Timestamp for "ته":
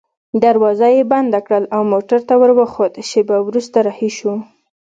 2.29-2.33